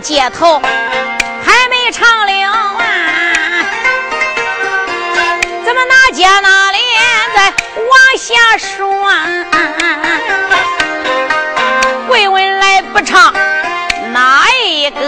[0.00, 0.60] 街头
[1.44, 3.64] 还没长了啊，
[5.64, 6.80] 怎么哪接哪连
[7.34, 8.86] 在往下说？
[12.08, 13.34] 会问来不唱
[14.12, 15.00] 哪一个？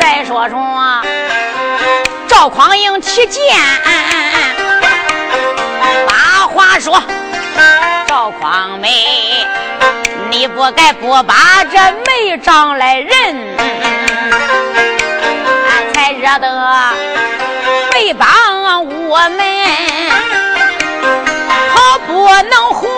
[0.00, 0.58] 再说说
[2.26, 3.40] 赵匡胤提剑，
[6.06, 7.00] 把话说
[8.08, 9.33] 赵匡梅。
[10.36, 13.56] 你不该不把这没长来认，
[15.94, 16.50] 才惹得
[17.92, 18.26] 没帮
[18.84, 19.46] 我们，
[21.72, 22.88] 好不能活。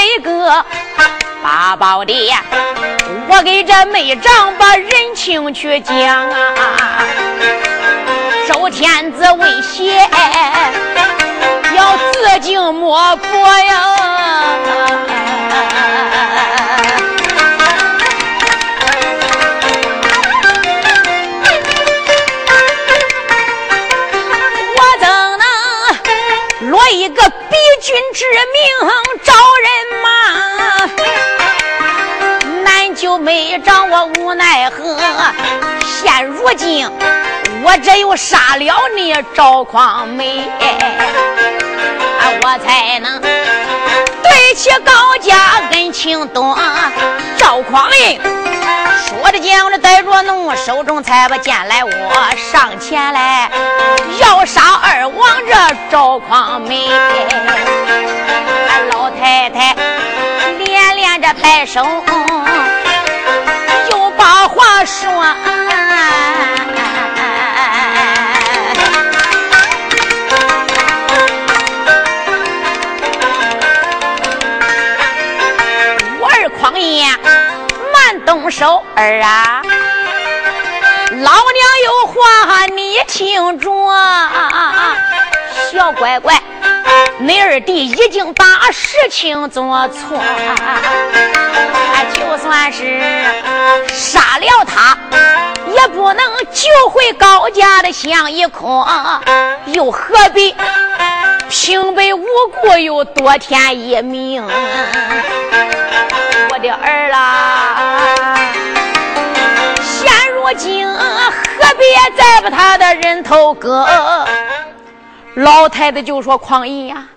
[0.00, 0.64] 这个
[1.42, 2.34] 八宝的？
[3.28, 5.94] 我给这妹丈把人情去讲
[6.30, 7.04] 啊！
[8.48, 10.08] 周天子威胁，
[11.76, 13.86] 要自尽莫过呀！
[26.92, 28.62] 一个逼君之命
[29.22, 29.68] 招人
[30.02, 30.08] 骂，
[32.62, 34.98] 难就没招我无奈何。
[35.80, 36.90] 现如今
[37.62, 40.50] 我这又杀了你赵匡美，
[42.42, 45.36] 我才能对起高家
[45.72, 46.58] 恩情多。
[47.36, 48.20] 赵匡胤
[49.06, 51.90] 说着讲着带着怒，手中才把剑来握，
[52.52, 53.50] 上前来
[54.20, 56.90] 要杀二王这赵匡胤。
[58.92, 59.74] 老太太
[60.58, 61.82] 连连着拍手，
[78.50, 79.62] 手儿啊！
[81.10, 81.32] 老娘
[81.84, 84.96] 有话你听着，啊
[85.70, 86.34] 小乖乖。
[87.18, 90.18] 你二弟已经把事情做错，
[92.14, 93.00] 就算是
[93.88, 94.96] 杀了他，
[95.74, 98.86] 也不能救回高家的香一空，
[99.66, 100.56] 又何必
[101.48, 102.24] 平白无
[102.60, 104.42] 故又多添一命？
[106.52, 106.99] 我的儿
[111.96, 113.86] 何必再把他的人头割？
[115.34, 117.08] 老太太就说：“匡胤呀，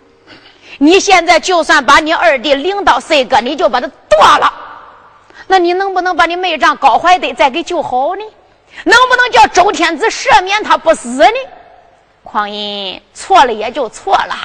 [0.78, 4.54] 你现在就算把你二弟领到谁个，你就把他剁了。
[5.48, 8.24] 那你能不能把你妹丈高怀德再给救好呢？
[8.86, 11.32] 能不能叫周天子赦免他不死呢？
[12.24, 14.36] 匡胤错了也就错了，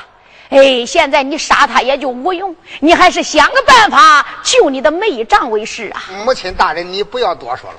[0.50, 6.02] 哎，现在你杀他也就无用，你还是想个办法救你的妹丈为是啊。
[6.24, 7.76] 母亲大人，你不要多说了。”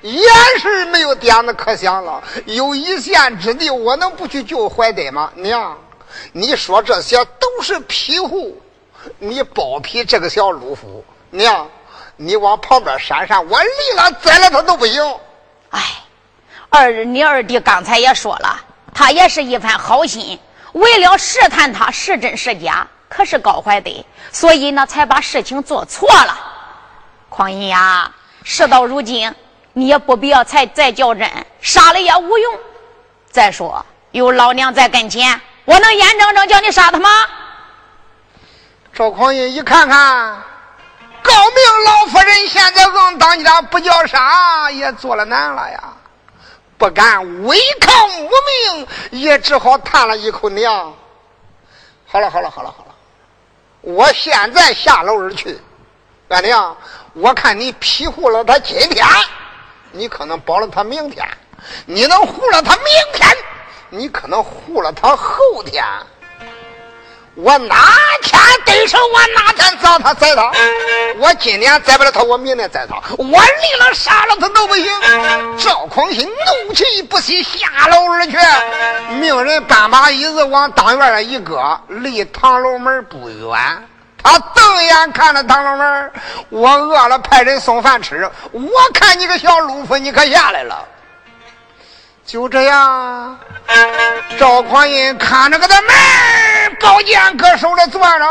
[0.00, 0.22] 也
[0.60, 5.30] 是没有点子可想了，有一线之地，我能不去救怀德吗？
[5.34, 5.76] 娘，
[6.32, 8.60] 你说这些都是庇护
[9.18, 11.04] 你包庇这个小鲁夫。
[11.30, 11.68] 娘，
[12.16, 15.02] 你往旁边闪闪，我离了宰了他都不行。
[15.70, 15.80] 哎，
[16.70, 18.60] 二你二弟刚才也说了，
[18.94, 20.38] 他也是一番好心，
[20.72, 22.86] 为了试探他是真是假。
[23.08, 23.90] 可是高怀德，
[24.30, 26.38] 所以呢才把事情做错了。
[27.30, 29.34] 匡胤呀，事到如今。
[29.78, 31.30] 你也不必要再再较真，
[31.60, 32.58] 杀了也无用。
[33.30, 37.08] 再说有老娘在跟前，我能眼睁睁叫你杀他吗？
[38.92, 40.42] 赵匡胤一看看，
[41.22, 45.92] 高明老夫人现在硬当家，不叫杀也做了难了呀，
[46.76, 48.28] 不敢违抗无
[48.72, 50.92] 命，也只好叹了一口娘。
[52.04, 52.94] 好了好了好了好了，
[53.82, 55.56] 我现在下楼而去。
[56.30, 56.76] 俺娘，
[57.12, 59.06] 我看你庇护了他今天。
[59.92, 61.26] 你可能保了他明天，
[61.86, 63.28] 你能护了他明天，
[63.90, 65.84] 你可能护了他后天。
[67.34, 67.76] 我哪
[68.20, 68.36] 天
[68.66, 70.50] 得手，我哪天找他宰他。
[71.18, 72.96] 我今年宰不了他，我明年宰他。
[73.16, 74.86] 我离了杀了他都不行。
[75.56, 78.36] 赵匡胤怒气不息，下楼而去，
[79.20, 83.88] 命人搬把椅子往当院上一搁，离堂楼门不远。
[84.28, 86.12] 他瞪眼看着唐老妹儿
[86.50, 88.30] 我饿了，派人送饭吃。
[88.52, 90.84] 我看你个小鲁夫，你可下来了。
[92.26, 93.38] 就这样，
[94.38, 98.26] 赵匡胤看着个的门，宝剑搁手里攥着。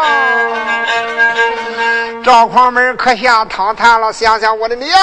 [2.23, 4.95] 赵匡门可下汤谈了，想想我的娘，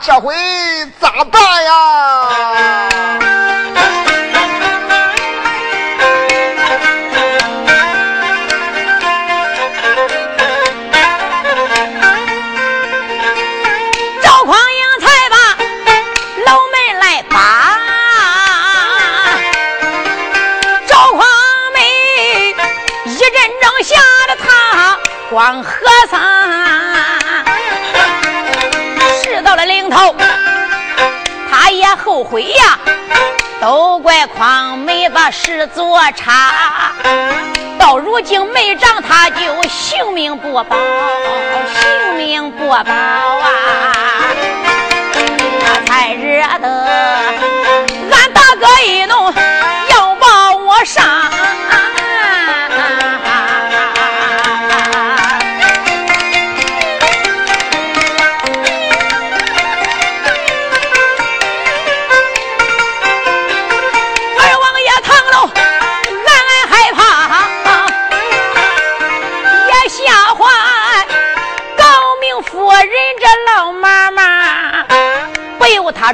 [0.00, 0.36] 这回
[1.00, 3.51] 咋办呀？
[25.32, 25.72] 光和
[26.10, 26.20] 尚，
[29.22, 30.14] 事到了临头，
[31.50, 32.78] 他也后悔呀。
[33.58, 36.92] 都怪匡美把事做差，
[37.78, 40.76] 到如今没长，他就性命不保，
[41.80, 42.84] 性命不保啊！
[45.64, 46.86] 他才惹得
[48.10, 49.32] 俺大哥一怒，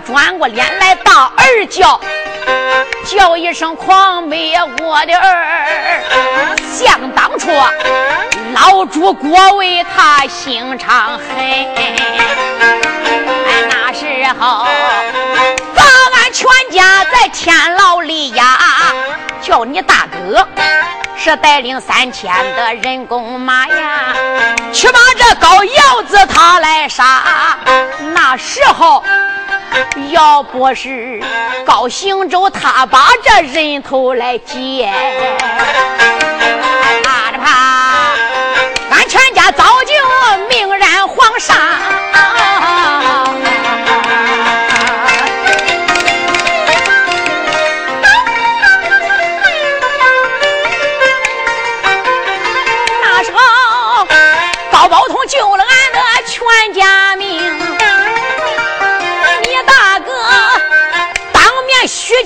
[0.01, 2.01] 转过脸来，大儿叫，
[3.05, 6.03] 叫一声“狂美我的儿”。
[6.73, 7.51] 想当初，
[8.53, 11.27] 老主国为他心肠狠，
[13.69, 14.07] 那时
[14.39, 14.67] 候
[15.75, 15.83] 把
[16.15, 18.59] 俺全家在天牢里压，
[19.49, 20.47] 叫你大哥
[21.17, 24.15] 是带领三千的人工马呀，
[24.75, 27.57] 去把这高窑子他来杀。
[28.13, 29.03] 那时候。
[30.11, 31.23] 要不是
[31.65, 34.93] 高行舟，他把这人头来劫，
[37.05, 38.15] 怕的怕，
[38.91, 39.95] 俺全家早就
[40.49, 41.55] 命染黄沙。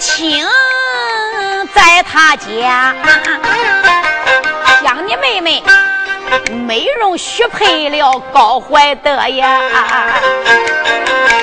[0.03, 0.45] 亲
[1.73, 2.93] 在他家，
[4.83, 5.63] 像你妹妹
[6.67, 9.61] 美容许配了高怀德呀。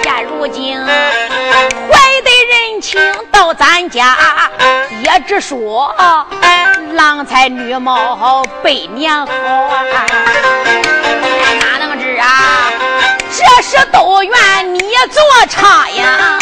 [0.03, 0.91] 现如今怀
[2.21, 3.01] 德人情
[3.31, 4.17] 到咱家，
[5.03, 5.95] 也只说
[6.95, 9.33] 郎才女貌百年好，
[13.55, 14.79] 这是都怨你
[15.09, 16.37] 做差呀。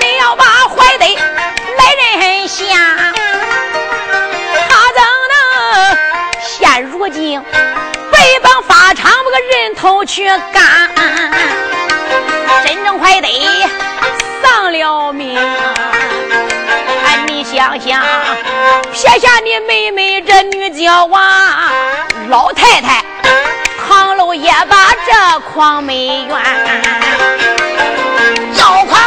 [0.00, 1.06] 你要把坏的
[1.78, 2.64] 来人下，
[4.68, 5.00] 他怎
[5.30, 5.32] 能
[6.42, 7.40] 现如今
[8.10, 10.90] 北帮法场把个人头去干？
[12.66, 13.28] 真正坏的
[14.42, 15.38] 丧了命。
[17.38, 18.02] 你想想，
[18.92, 21.20] 撇下你妹妹这女娇娃，
[22.28, 23.04] 老太太
[23.86, 26.36] 唐楼也把这狂美怨，
[28.56, 28.97] 赵匡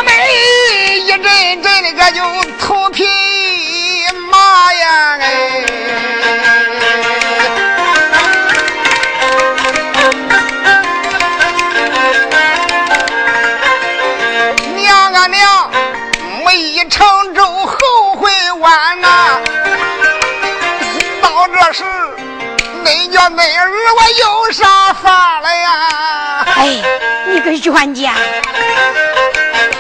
[22.92, 26.46] 恁叫恁儿我有啥法了呀？
[26.58, 26.84] 哎，
[27.26, 28.12] 你个冤家！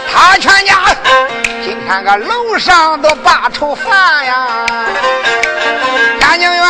[0.09, 0.95] 他全家
[1.61, 4.65] 今天个楼上都把愁烦呀！
[6.21, 6.65] 干宁院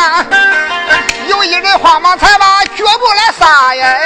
[1.28, 3.96] 有一人慌忙才把脚步来撒呀！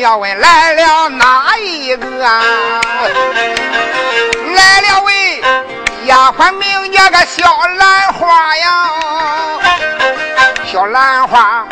[0.00, 1.33] 要问来了哪？
[2.24, 2.42] 啊？
[4.54, 5.42] 来了位
[6.06, 7.42] 丫鬟名叫个小
[7.76, 8.90] 兰花呀。
[10.64, 11.66] 小兰花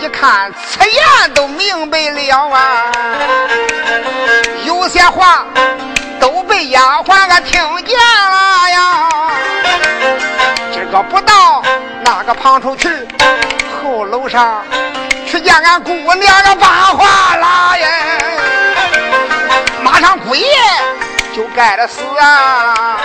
[0.00, 2.92] 一看此言都明白了啊，
[4.64, 5.44] 有些话
[6.18, 9.08] 都被丫鬟个听见了呀。
[10.72, 11.62] 今个不到
[12.04, 12.88] 那个旁处去，
[13.82, 14.64] 后楼上。
[15.26, 17.88] 去见俺姑娘的八话啦耶！
[20.02, 20.44] 马上姑爷
[21.32, 22.98] 就该了死啊！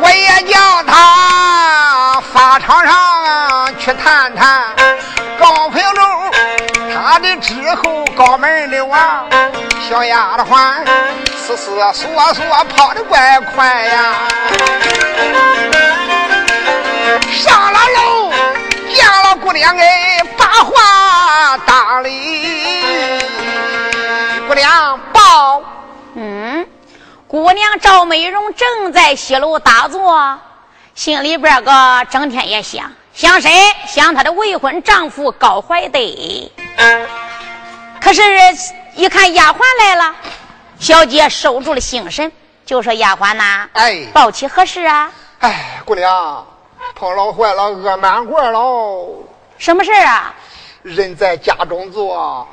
[0.00, 4.74] 我也叫他法场上去谈谈
[5.38, 6.04] 高平中
[6.92, 9.24] 他的之后高门的娃
[9.88, 10.84] 小丫鬟，
[11.36, 14.14] 嘶嘶嗦嗦跑得怪快呀！
[17.30, 18.32] 上了楼，
[18.92, 23.22] 见了姑娘哎，把话当里。
[24.46, 25.62] 姑娘报，
[26.14, 26.66] 嗯，
[27.26, 30.38] 姑娘赵美容正在西楼打坐，
[30.94, 33.50] 心里边个整天也想想谁？
[33.88, 35.98] 想她的未婚丈夫高怀德。
[38.00, 38.22] 可是，
[38.94, 40.14] 一看丫鬟来了，
[40.78, 42.30] 小姐收住了心神，
[42.64, 45.10] 就说：“丫鬟呐，哎，报起何事啊？
[45.40, 46.46] 哎，姑娘。”
[46.94, 49.06] 碰老坏了，饿满锅了。
[49.58, 50.32] 什么事啊？
[50.82, 52.46] 人在家中坐，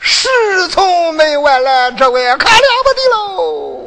[0.00, 0.28] 事
[0.68, 3.84] 从门外来，这位可了不得喽！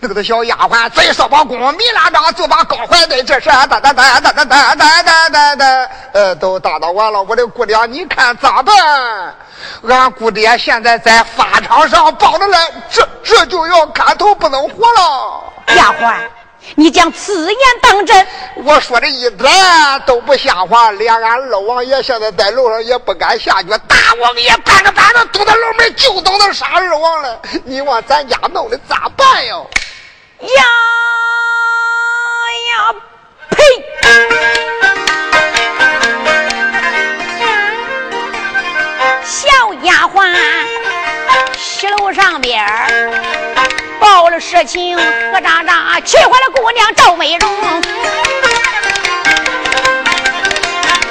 [0.00, 7.22] 那个小丫鬟嘴说把弓，米拉张就把高怀的这事哒哒哒哒哒哒哒哒哒哒，呃，都打打完了。
[7.22, 8.74] 我的姑娘，你看咋办？
[9.86, 12.58] 俺姑爹现在在法场上绑着来，
[12.90, 15.52] 这这就要砍头，不能活了。
[15.76, 16.16] 丫鬟。
[16.76, 18.26] 你将此言当真？
[18.64, 19.50] 我说的一点
[20.06, 23.68] 都不像话，连俺二王爷现在在楼上也不敢下去。
[23.68, 27.42] 大王爷半个板子堵在楼门，就等着杀二王了。
[27.64, 29.56] 你往咱家弄的咋办呀？
[29.56, 30.64] 呀呀！
[44.64, 45.02] 情，何
[45.40, 47.82] 喳喳气坏了姑娘赵美容，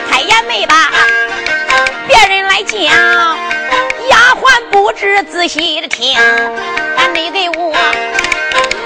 [0.10, 0.92] 开眼没把
[2.08, 2.78] 别人来讲，
[4.10, 6.18] 丫鬟不知仔细的听，
[6.98, 7.74] 俺得给我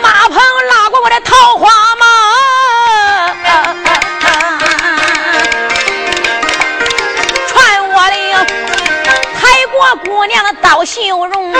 [0.01, 2.05] 马棚拉过我的桃花马，
[7.48, 8.15] 传我的
[9.39, 11.53] 抬过姑娘的刀秀容，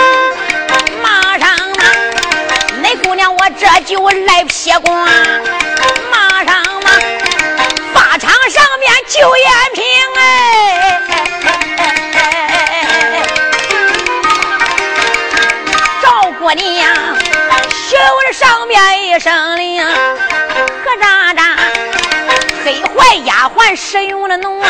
[3.86, 5.06] 就来撇光，
[6.10, 6.90] 马上嘛，
[7.92, 9.84] 法场上面就延平
[10.16, 10.22] 哎，
[16.02, 16.94] 赵姑娘，
[17.70, 19.94] 袖子上面一声令，何
[20.98, 21.54] 喳喳，
[22.64, 24.68] 黑坏丫鬟使用了弄啊，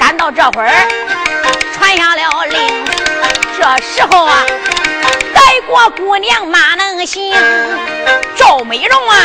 [0.00, 0.70] 赶到这会儿，
[1.76, 2.84] 传下了令，
[3.58, 4.46] 这时候啊。
[5.68, 7.34] 我姑娘哪能行？
[8.36, 9.16] 赵美容啊，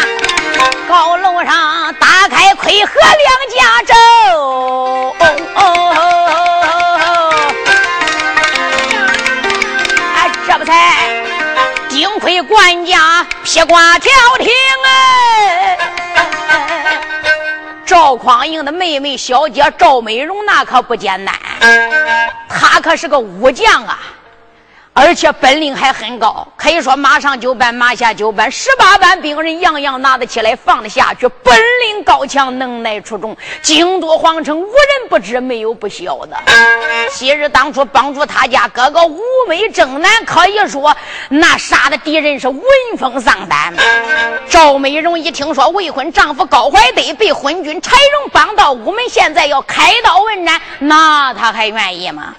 [0.89, 3.93] 高楼上打开奎和两家粥，
[10.15, 11.23] 哎，这不才
[11.89, 14.49] 丁奎管家披挂调停
[14.85, 15.77] 哎。
[17.85, 21.35] 赵匡胤的妹妹小姐赵美容那可不简单，
[22.49, 23.99] 她可是个武将啊。
[24.93, 31.29] 而且本领还很高，可以说马上就办，马下就办，十八般兵人样样拿得起来，放得下去。
[31.43, 31.55] 本
[31.85, 36.37] 领高强，能耐出众，京都皇城无人不知，没有不晓的。
[37.09, 40.95] 昔日当初帮助他家哥哥武美正南，可以说
[41.29, 42.61] 那杀的敌人是闻
[42.97, 43.73] 风丧胆。
[44.49, 52.35] 赵美容一听说未婚丈夫高怀德被昏君柴荣绑到午门，现在要开刀问斩，那他还愿意吗？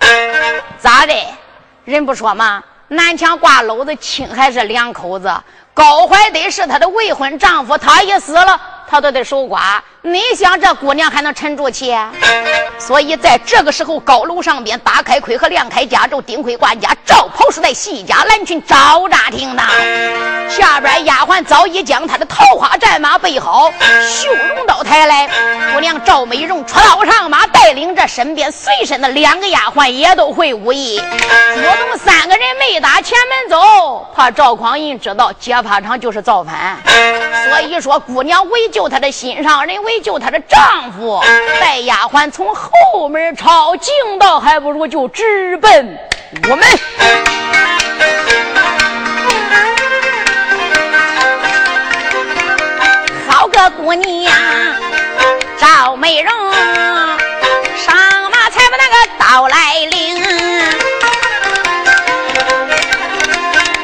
[0.78, 1.14] 咋的？
[1.85, 2.62] 人不说吗？
[2.89, 5.33] 南墙挂篓子，亲还是两口子。
[5.73, 8.61] 高怀德是他的未婚丈夫，他一死了。
[8.92, 11.96] 他都得守寡，你想这姑娘还能沉住气？
[12.78, 19.62] 所以在这个时候，高楼上边打开盔和亮开甲胄，顶盔挂甲，赵袍是在西家蓝裙招扎听的。
[20.50, 23.72] 下边丫鬟早已将他的桃花战马备好，
[24.06, 25.26] 绣龙刀抬来。
[25.72, 30.99] 姑娘赵美容出刀上马，带领着身边随身的两个丫鬟也都会武艺。
[30.99, 36.76] 左东三个人没打前门走，怕赵匡胤知道劫法场就是造反，
[37.49, 38.82] 所以说姑娘为救。
[38.83, 41.23] 救她的心上人为救她的丈夫，
[41.61, 45.97] 带丫鬟从后门抄近道，还不如就直奔
[46.49, 46.67] 午门。
[53.29, 54.35] 好个姑娘
[55.57, 56.33] 赵美容，
[57.77, 57.95] 上
[58.33, 60.21] 马才把那个刀来领，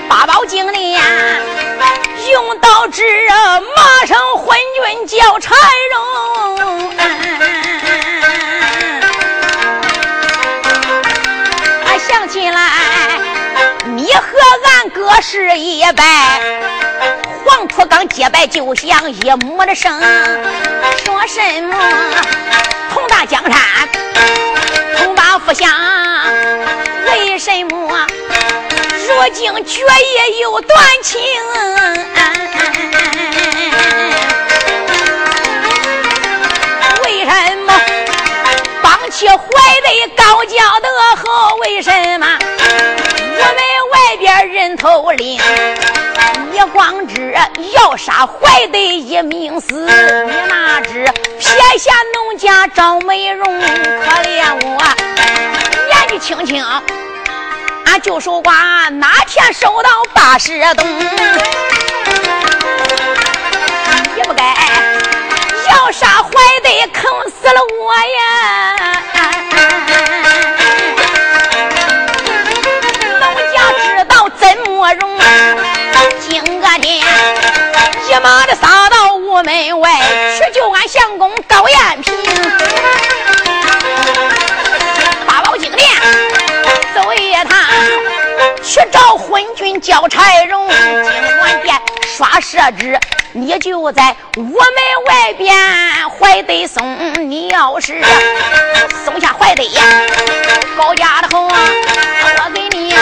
[0.09, 0.88] 八宝精灵。
[2.68, 3.02] 用刀指
[3.75, 5.54] 马上昏君叫柴
[5.90, 6.90] 荣，
[11.87, 12.60] 啊，想起来
[13.96, 14.20] 你和
[14.66, 16.40] 俺哥是一拜，
[17.46, 19.98] 黄土刚结拜就像一母的生，
[21.06, 21.75] 说什么
[22.92, 23.88] 同大江山，
[24.98, 25.70] 同把福享，
[27.06, 28.06] 为什么
[29.08, 31.18] 如今决意又断情？
[37.02, 37.72] 为什么
[38.82, 41.54] 放弃怀的高家德好？
[41.62, 43.56] 为什么我们
[43.92, 45.40] 外边人头领？
[46.52, 47.34] 你光知
[47.72, 51.06] 要杀怀的一命死，你哪知
[51.38, 53.58] 撇下农家找美容？
[53.58, 54.82] 可怜我
[55.86, 56.62] 年纪轻轻，
[57.88, 60.87] 俺就守寡，哪天收到八十冬？
[64.14, 64.45] 也不该
[65.71, 66.30] 要啥坏
[66.62, 68.26] 的，坑死了我呀！
[73.21, 73.23] 农
[73.54, 75.18] 家知道怎么容？
[76.28, 77.00] 今个天
[78.07, 79.90] 一马的杀到屋门外，
[80.37, 82.12] 去救俺相公高延平。
[88.68, 90.68] 去找昏君交差容。
[90.68, 91.75] 金銮殿
[92.06, 92.98] 刷设置。
[93.32, 94.54] 你就在屋门
[95.06, 95.54] 外边
[96.18, 98.02] 怀得松，你要是
[99.04, 99.64] 松下怀得
[100.76, 102.94] 高家的后，我给你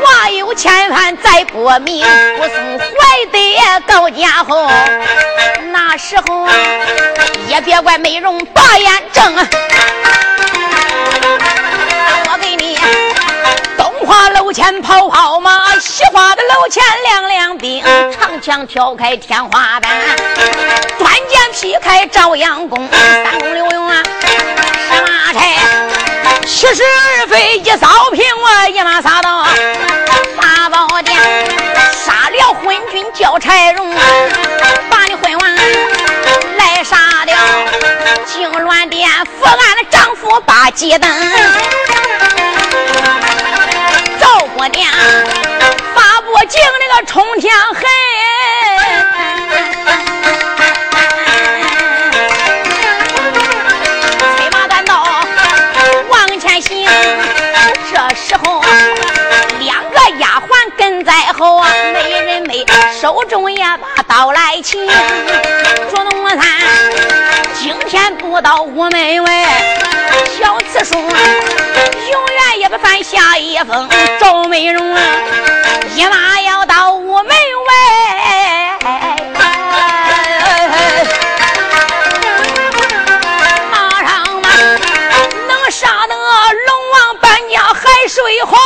[0.00, 2.06] 话有千万再不明，
[2.38, 4.70] 不送怀得高家后，
[5.72, 6.48] 那时候
[7.48, 9.36] 也别怪美容把眼睁。
[14.54, 17.82] 前跑跑马，西华的楼前亮亮兵，
[18.12, 19.90] 长枪挑开天花板，
[20.96, 24.00] 短剑劈开朝阳宫，三宫六院啊，
[24.88, 25.56] 十马柴，
[26.46, 29.44] 七十二飞一扫平，我一马杀到
[30.36, 31.18] 八宝殿，
[31.92, 33.92] 杀了昏君叫柴荣，
[34.88, 35.56] 把你昏王
[36.58, 37.36] 来杀掉，
[38.24, 41.10] 金銮殿扶俺的丈夫把鸡灯。
[44.54, 44.88] 赵国娘
[45.96, 47.82] 发不进那个冲天恨，
[54.36, 55.24] 催马赶到
[56.08, 56.88] 往前行。
[57.92, 58.62] 这时候
[59.58, 62.64] 两个丫鬟跟在后啊，美人美
[63.00, 64.88] 手中也把刀来擒。
[65.90, 66.38] 朱东山
[67.54, 69.76] 今天不到屋门外，
[70.38, 72.24] 小此书永
[72.64, 73.88] 远也不犯下一封。
[74.18, 74.96] 赵美容
[75.94, 77.34] 一马要到午门外，
[83.70, 84.48] 马上马
[85.46, 88.58] 能杀得龙王搬家海水红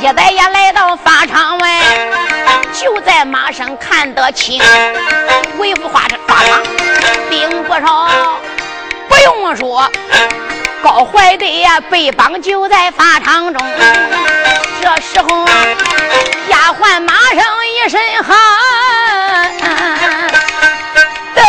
[0.00, 1.82] 一带也来到法场外，
[2.72, 4.62] 就在马上看得清，
[5.58, 6.62] 为父法法场
[7.28, 8.08] 兵不少，
[9.08, 9.90] 不用说。
[10.80, 13.60] 高怀德呀，被绑就在法场中。
[14.80, 15.44] 这时候，
[16.48, 19.50] 丫鬟马上一声喊
[21.34, 21.42] ：“得！”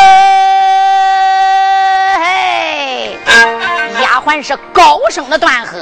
[4.01, 5.79] 丫鬟是高声的断喝。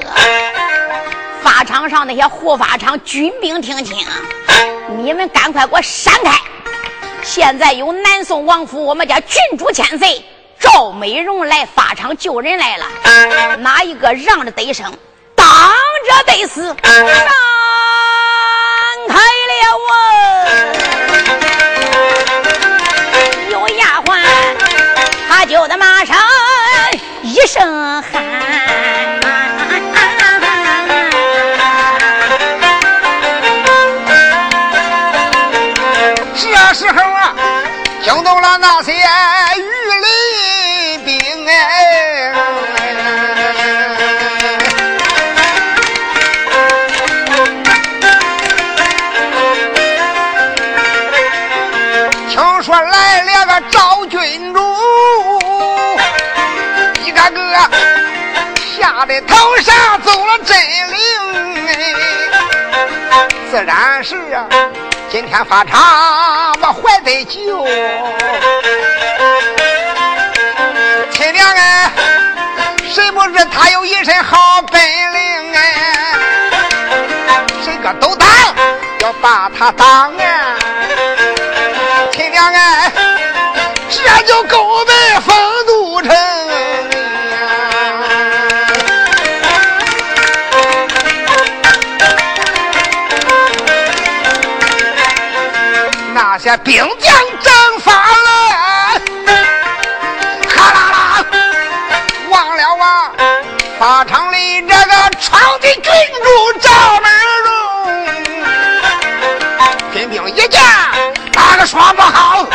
[1.48, 4.06] 法场上那些护法场军兵听清，
[4.98, 6.38] 你们赶快给我闪开！
[7.24, 10.22] 现在有南宋王府，我们家郡主千岁。
[10.60, 12.86] 赵美容来法场救人来了，
[13.60, 14.94] 哪一个让着得生，
[15.36, 15.48] 当
[16.10, 16.76] 着得死？
[16.84, 17.00] 让
[19.08, 19.16] 开
[19.48, 19.90] 了我，
[23.52, 24.20] 有丫鬟，
[25.30, 26.18] 他就得马上
[27.24, 28.67] 一声喊。
[38.80, 39.66] 那些御
[40.04, 41.52] 林兵哎。
[52.30, 54.60] 听说来了个赵君主，
[57.04, 57.42] 一个个
[58.78, 61.72] 吓得头上走了真灵哎，
[63.50, 64.48] 自然是啊。
[65.10, 65.80] 今天发场
[66.62, 67.66] 我怀得救，
[71.12, 71.90] 亲娘哎，
[72.94, 76.14] 谁不知他有一身好本领哎？
[77.64, 78.28] 谁个都当
[79.00, 80.56] 要把他当哎！
[82.12, 82.92] 亲娘哎，
[83.90, 84.67] 这就够
[96.68, 99.00] 兵将正发了，
[100.50, 101.26] 哈啦啦，
[102.30, 103.14] 忘了啊！
[103.80, 107.08] 法场里这个闯的郡主赵美
[107.46, 107.56] 容，
[109.94, 110.62] 兵兵一见，
[111.32, 112.46] 哪个说不好？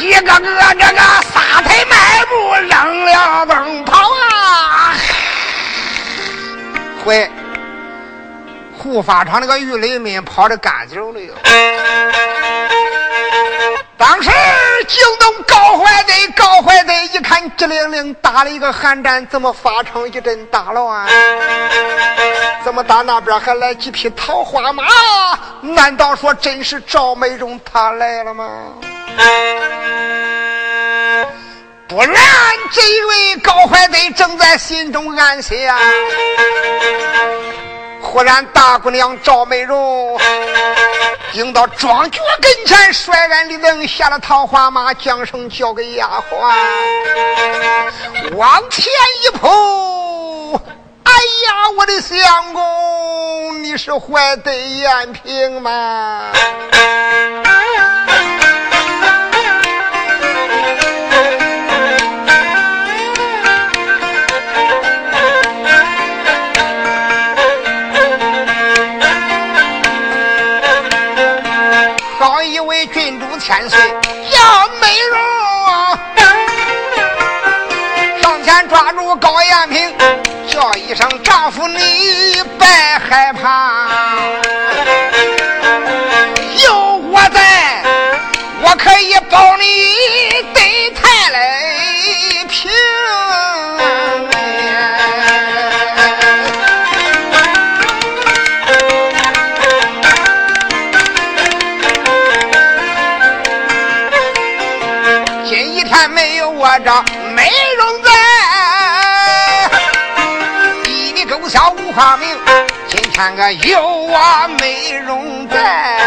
[0.00, 1.02] 一个个这个
[1.34, 4.96] 撒腿迈步，扔了奔跑啊！
[7.04, 7.30] 会
[8.78, 11.34] 护法场那个御雷们跑的干净了哟。
[13.96, 14.30] 当时
[14.88, 21.06] 惊动高怀德，高怀德一看，直灵灵打了一个寒战，怎么发成一阵大乱？
[22.64, 24.84] 怎么打那边还来几匹桃花马？
[25.60, 28.48] 难道说真是赵美荣他来了吗？
[31.86, 32.12] 不然，
[32.72, 35.56] 这位高怀德正在心中暗想。
[38.00, 40.18] 忽然，大姑娘赵美容
[41.34, 46.54] 顶到庄脚跟前，摔鞍立凳，下了桃花马，将声交给丫鬟，
[48.36, 48.84] 往前
[49.24, 49.48] 一扑。
[51.02, 56.20] 哎呀，我的相公，你是怀德延平吗？
[114.16, 115.98] 我美容在，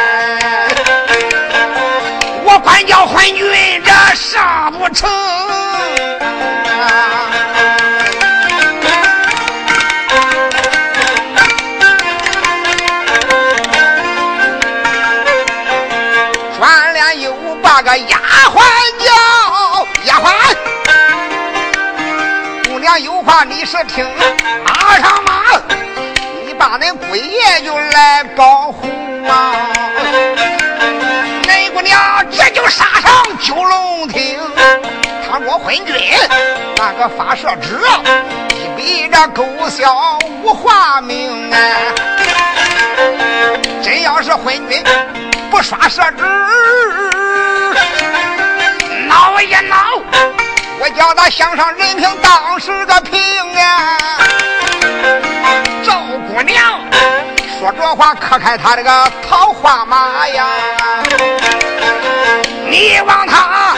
[2.46, 3.46] 我管教昏君
[3.84, 5.10] 这上不成。
[16.58, 18.62] 转脸又把个丫鬟
[19.04, 19.12] 叫。
[20.06, 20.32] 丫鬟，
[22.70, 24.10] 姑娘有话你是听，
[24.64, 25.17] 马上，
[26.58, 28.88] 把那鬼爷就来保护
[29.28, 29.54] 啊！
[31.46, 34.40] 那姑娘这就杀上九龙亭，
[35.30, 35.96] 倘若昏君
[36.78, 37.80] 那个发射纸，
[38.56, 41.58] 一比这勾销无华名啊！
[43.84, 44.84] 真要是昏君
[45.52, 46.24] 不刷射纸。
[49.08, 49.78] 闹一闹，
[50.80, 53.22] 我叫他想上人平当时的平
[53.56, 53.98] 啊！
[56.44, 56.82] 娘
[57.60, 60.46] 说这话可开他这个桃花马呀！
[62.70, 63.76] 你往他呐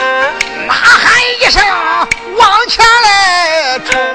[0.68, 1.62] 喊一声，
[2.36, 4.09] 往前来冲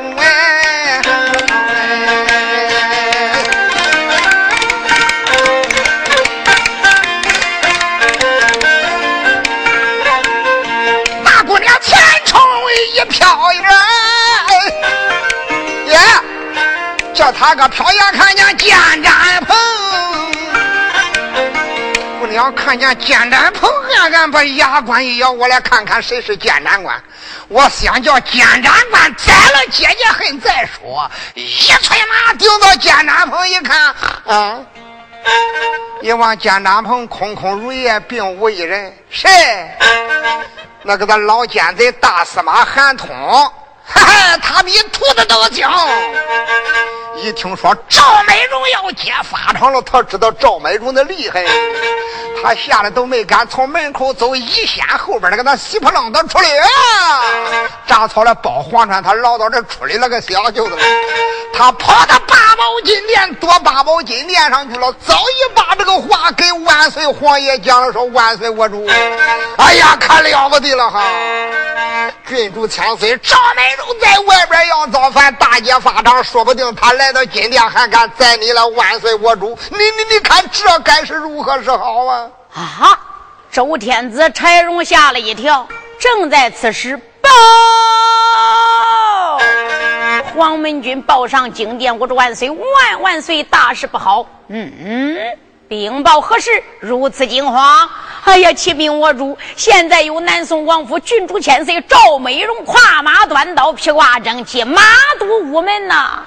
[17.38, 19.58] 他个瞟眼看见见战棚，
[22.20, 23.70] 姑娘看见见战棚，
[24.00, 27.04] 暗暗把牙关一咬，我来看看谁是见战官。
[27.50, 31.12] 我想叫见战官宰了姐姐恨再说。
[31.34, 33.94] 一催马顶到见战棚一看，
[34.26, 34.58] 啊！
[36.02, 38.98] 一望见战棚空空如也，并无一人。
[39.10, 39.30] 谁？
[40.84, 43.10] 那个咱老奸贼大司马韩通，
[43.86, 45.68] 哈哈，他比兔子都精。
[47.18, 51.44] 一听说赵美荣要接法场了，他知道赵美荣的厉害，
[52.46, 57.68] 他吓得都没敢从门口走，一掀后边那个那稀扑楞的出来啊！
[57.88, 60.78] 扎草了包黄川，他捞到这出来了个小舅子，
[61.58, 68.86] 他跑到八宝金殿，躲八宝金殿上去了，早已把这个话给万岁皇爷讲了，说万岁我主，
[69.58, 71.02] 哎呀，可了不得了哈！
[72.28, 82.30] 郡主千岁赵美荣在外边要造反，大街发场，说不定他来到金殿还敢宰你了，万岁我主，你你你看这该是如何是好啊？
[82.56, 82.98] 啊！
[83.52, 85.68] 周天子柴荣吓了一跳，
[86.00, 87.30] 正在此时，报。
[90.34, 94.26] 黄门军报上金殿，我说万岁万万岁，大事不好！
[94.48, 95.18] 嗯，
[95.68, 97.90] 禀报何事如此惊慌？
[98.26, 104.82] 哎呀，启禀我主，现在有南宋王府郡主千岁赵美容跨马端刀，披挂整齐，马
[105.20, 106.24] 堵屋门呐！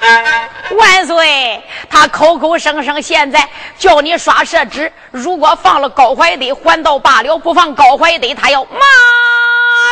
[0.77, 8.81] 万岁，他口口声声现在叫你刷圣旨，如果放了高怀德，还到罢了；不放高怀德，他要马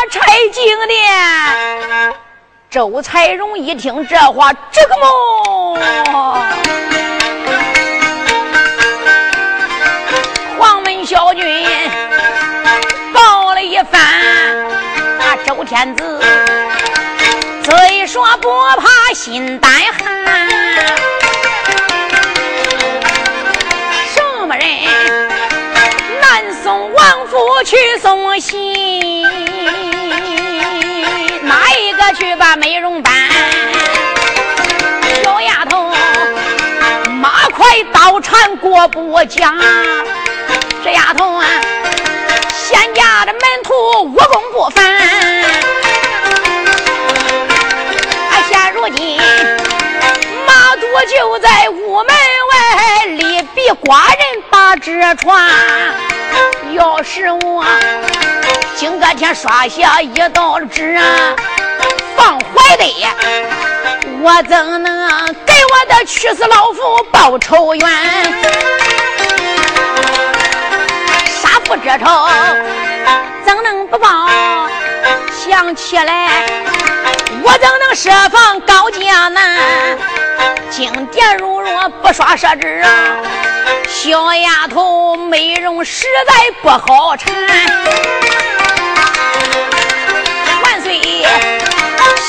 [0.09, 0.21] 拆
[0.53, 2.15] 金殿。
[2.71, 5.77] 周才荣一听这话，这个梦。
[10.59, 11.45] 黄门小军
[15.47, 16.21] 周天子
[17.63, 20.49] 虽说不怕心胆寒，
[24.13, 24.67] 什么人？
[26.21, 29.25] 南宋王府去送信。
[32.15, 33.13] 去把美容搬，
[35.23, 35.93] 小丫头，
[37.11, 39.55] 马快刀铲过不讲。
[40.83, 41.47] 这丫头啊，
[42.57, 44.85] 仙家的门徒武功不凡。
[48.31, 49.21] 哎，现如今
[50.47, 55.49] 马祖就在屋门外，力比寡人把纸传。
[56.73, 57.65] 要是我
[58.75, 61.37] 今个天刷下一道纸啊！
[62.17, 63.07] 放怀的，
[64.23, 67.89] 我怎能给我的屈死老父报仇冤？
[71.67, 72.29] 不知愁
[73.45, 74.29] 怎能不报？
[75.33, 76.45] 想起来，
[77.43, 79.59] 我怎能设防高家难？
[80.71, 82.85] 金殿如若不刷设置，
[83.89, 87.35] 小丫头美容实在不好缠。
[90.63, 91.01] 万岁！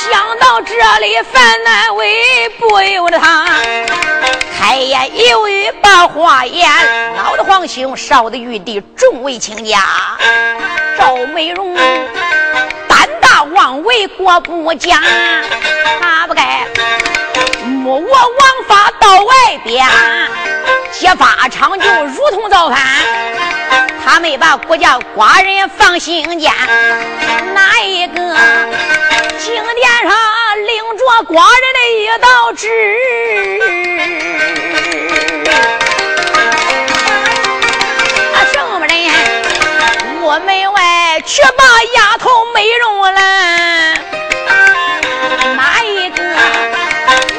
[0.09, 3.45] 想到这里，烦难为，不由得他
[4.59, 6.67] 开言犹豫把话言。
[7.15, 9.79] 老的皇兄，少的玉帝，众位亲家，
[10.97, 11.75] 赵美容
[12.87, 15.01] 胆大妄为，过不讲，
[16.01, 16.65] 他不该
[17.65, 18.29] 目我王
[18.67, 19.87] 法到外边，
[20.91, 22.77] 揭发场就如同造反。
[24.03, 26.51] 他没把国家寡人放心间，
[27.53, 28.35] 哪一个？
[29.39, 29.63] 金殿
[30.03, 30.11] 上
[30.65, 32.67] 领着寡人的一道旨，
[38.51, 38.95] 什么人？
[40.23, 43.21] 我门外去把丫头美容了，
[45.55, 46.23] 哪一个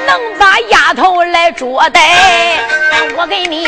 [0.07, 2.61] 能把丫头来捉逮？
[3.17, 3.67] 我给你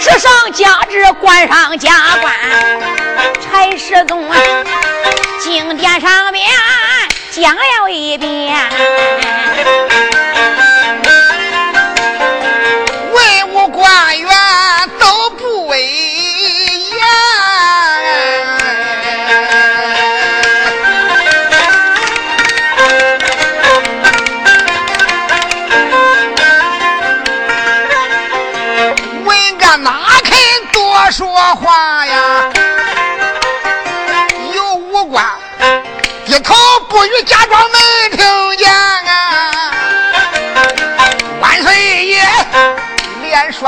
[0.00, 2.34] 纸上加纸，官上加官，
[3.42, 4.30] 柴世宗
[5.40, 6.48] 金殿上面。
[7.40, 10.17] 讲了一遍，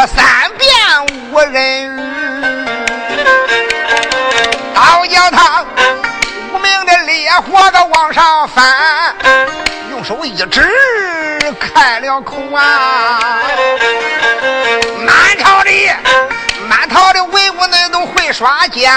[0.06, 0.68] 三遍
[1.30, 2.00] 无人语，
[4.74, 5.64] 倒叫他
[6.52, 9.14] 无名的烈火都往上翻，
[9.90, 10.66] 用手一指
[11.60, 13.40] 开了口啊！
[15.04, 15.70] 满朝的
[16.66, 18.90] 满朝的文武恁都会耍剑，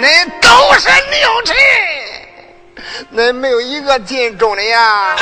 [0.00, 1.54] 恁都是牛臣。
[3.14, 5.14] 恁没有一个尽忠的呀！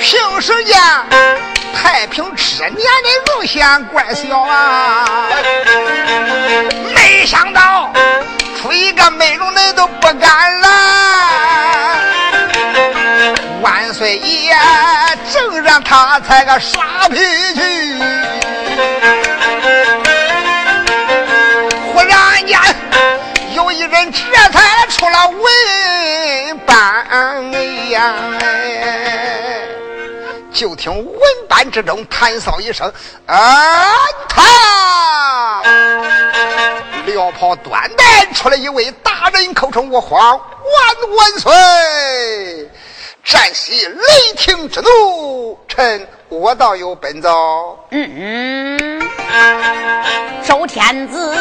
[0.00, 0.80] 平时间
[1.74, 5.28] 太平之年的荣显怪小啊，
[6.94, 7.92] 没想到
[8.60, 10.68] 出一个美容恁都不敢来。
[13.60, 14.56] 万岁爷
[15.34, 17.16] 正让他才个耍脾
[17.54, 17.60] 气，
[21.92, 22.58] 忽然间
[23.54, 24.80] 有一人这才。
[24.90, 27.52] 出了文班，哎
[27.90, 28.12] 呀！
[30.52, 31.16] 就听文
[31.48, 32.92] 班之中弹哨一声，
[33.26, 33.94] 啊，
[34.28, 35.62] 他
[37.06, 40.40] 辽袍端带出来一位大人，口称我皇万
[41.16, 42.70] 万岁！
[43.22, 47.78] 战息雷霆之怒，臣我倒有本奏。
[47.90, 49.00] 嗯，
[50.42, 51.36] 周天子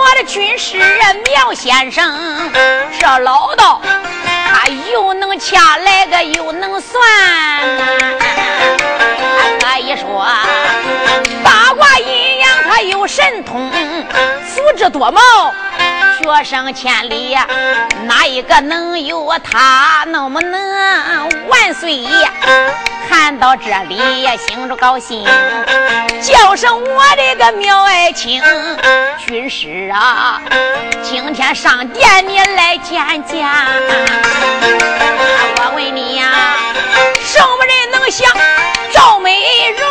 [0.00, 2.50] 活国的军师苗先生，
[2.98, 3.82] 这老道
[4.50, 6.98] 他又能掐来个又能算，
[9.60, 10.26] 可以说
[11.44, 13.70] 八卦阴阳他有神通，
[14.54, 15.20] 足智多谋。
[16.22, 17.34] 学生千里，
[18.04, 20.60] 哪一个能有他那么能？
[21.48, 22.10] 万岁爷
[23.08, 25.24] 看到这里也，心中高兴，
[26.22, 28.42] 叫声我的个苗爱卿，
[29.26, 30.42] 军师啊，
[31.02, 33.48] 今天上殿你来见见。
[35.56, 36.30] 我问你呀，
[37.24, 38.30] 什么人能像
[38.92, 39.40] 赵美
[39.78, 39.89] 容？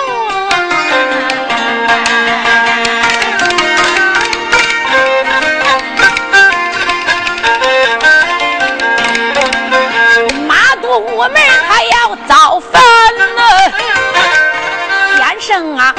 [15.79, 15.95] 啊，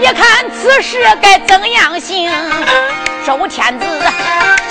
[0.00, 2.32] 你看此事该怎样行？
[3.26, 3.86] 周天子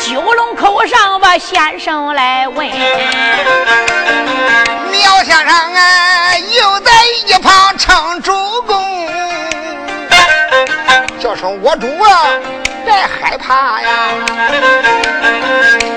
[0.07, 2.67] 九龙口上把先生来问，
[4.91, 6.91] 苗先生啊，又在
[7.27, 9.07] 一旁称主公，
[11.19, 12.27] 叫声我主啊，
[12.83, 13.89] 别害怕呀，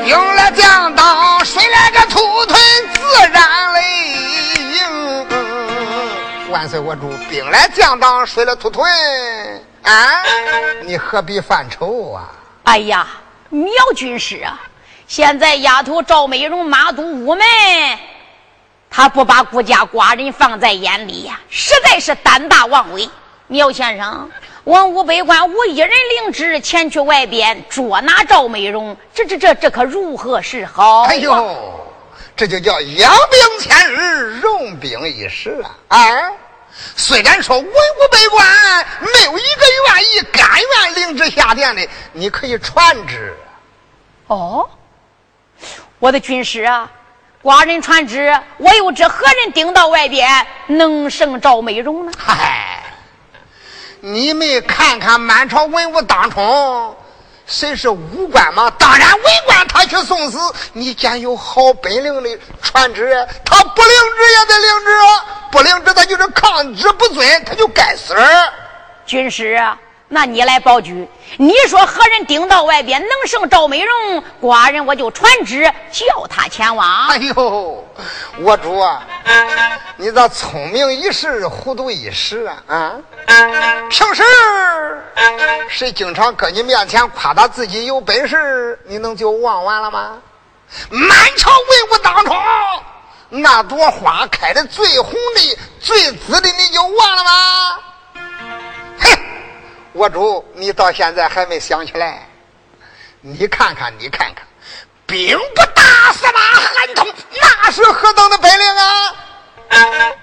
[0.05, 0.95] 用了将
[6.61, 8.87] 万岁我主，兵来将挡，水来土屯，
[9.83, 10.23] 啊，
[10.83, 12.29] 你何必犯愁啊？
[12.65, 13.07] 哎呀，
[13.49, 14.61] 苗军师啊，
[15.07, 17.47] 现在丫头赵美容马都屋门，
[18.91, 23.09] 他不把孤家寡人放在眼里呀，实在是胆大妄为。
[23.47, 24.31] 苗先生，
[24.65, 31.05] 文武百官无一人领旨前去外边捉拿赵美容，这这这这可如何是好？
[31.05, 31.81] 哎呦！
[32.37, 35.99] 这就叫养兵千日，用兵一时啊！
[35.99, 36.33] 啊，
[36.97, 43.37] 虽然说文武百官没有一个愿意甘愿领旨下殿的，你可以传旨。
[44.27, 44.69] 哦，
[45.99, 46.91] 我的军师啊，
[47.43, 52.13] 寡人传旨，我又知何人顶到外边能胜赵美容呢？
[52.19, 52.83] 嗨，
[54.01, 56.97] 你们看看满朝文武当中。
[57.51, 58.71] 谁是武官嘛？
[58.79, 60.39] 当然文官他去送死。
[60.73, 64.91] 你见有好本领的传旨，他不领旨也得领旨！
[65.51, 68.15] 不领旨他就是抗旨不遵，他就该死。
[69.05, 69.77] 军师啊，
[70.13, 71.09] 那你来保举。
[71.39, 74.25] 你说何人顶到外边能胜赵美容？
[74.43, 77.07] 寡人我就传旨叫他前往。
[77.07, 77.89] 哎呦，
[78.41, 79.07] 我主啊，
[79.97, 82.93] 你这聪明一时，糊涂一时啊啊！
[83.89, 84.25] 平时
[85.69, 90.19] 谁经常搁你面前夸他自己有本事，你能就忘完了吗？
[90.91, 92.37] 满朝文武当中，
[93.29, 97.31] 那朵花开的最红的、最紫的，你就忘了吗？
[98.99, 99.19] 哼！
[99.93, 102.27] 我主，你到现在还没想起来？
[103.21, 104.47] 你看看，你看看，
[105.07, 107.07] 兵不打死马韩通，
[107.41, 109.15] 那是何等的本领啊！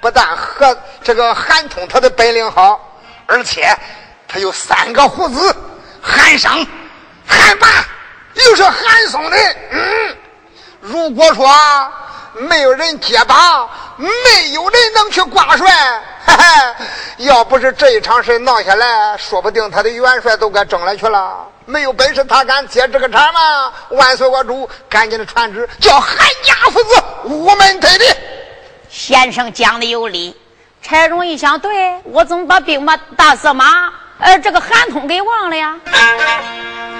[0.02, 3.78] 不但和这个韩通他的本领好，而且
[4.28, 5.56] 他有三个胡子：
[6.02, 6.66] 韩生、
[7.28, 7.68] 韩霸，
[8.34, 9.38] 又是韩松的。
[9.72, 10.18] 嗯，
[10.80, 11.48] 如果说
[12.40, 15.68] 没有人接把，没有人能去挂帅。
[17.18, 21.46] 要不是这一场事闹下来，说不定他的元帅都该争了去了。
[21.66, 23.74] 没有本事，他敢接这个茬吗？
[23.90, 28.06] 万岁，我主，赶紧的传旨，叫韩家父子午门退的。
[28.90, 30.36] 先生讲的有理。
[30.82, 35.76] 柴荣一想，对我怎么把兵马大司马，呃，这个韩通给忘了呀？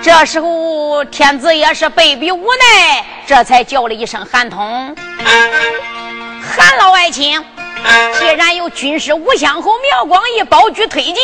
[0.02, 4.96] 这时候天子也是被逼无奈，这才叫了一声韩通，
[6.42, 7.44] 韩老爱卿。
[8.18, 11.16] 既然有军师吴相侯苗光义保举推荐，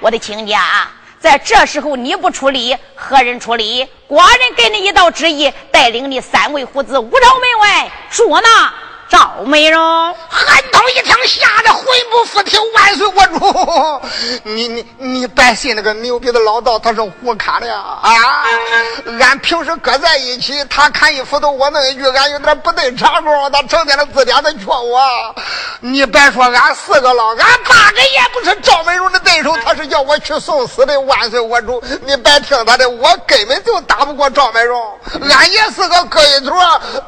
[0.00, 0.88] 我的亲家，
[1.18, 3.86] 在这时候你不出力，何人出力？
[4.08, 8.72] 寡人给你一道旨意，带领你三位虎子五朝门外捉拿
[9.10, 9.80] 赵美容。
[10.28, 12.56] 韩通一听，吓得魂不附体。
[12.74, 14.00] 万岁，我主，
[14.44, 17.74] 你你你别信那个牛逼的老道，他是胡侃的！
[17.74, 18.08] 啊，
[19.20, 25.02] 俺平时搁在一起，他看衣服都我弄一句，俺有点不对茬功，他成天的自点的劝我。
[25.80, 31.00] 你别说俺四个了，俺八个也不是赵美容的对手，他是叫我去送死的。
[31.00, 34.98] 万岁，我主，你别听他的，我根本就打不过赵美容。
[35.28, 36.56] 俺爷四个搁一坨，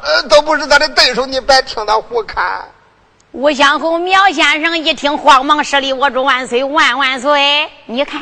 [0.01, 2.63] 呃，都不是他的对手，你别听他胡看。
[3.31, 7.67] 吴相侯苗先生一听，慌忙施礼：“我主万岁万万岁！
[7.87, 8.21] 你看，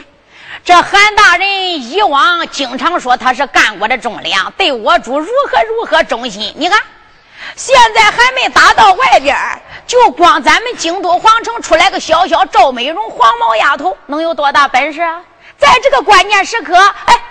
[0.63, 6.53] 这韩大人以往经常说他是干过的忠良，对我主如何如何忠心。
[6.55, 6.81] 你看，
[7.57, 9.37] 现在还没打到外边，
[9.85, 15.21] 就光咱们京都皇城出来个小小赵美容黄毛丫头，能有多大本事啊？
[15.57, 17.21] 在这个关键时刻，哎，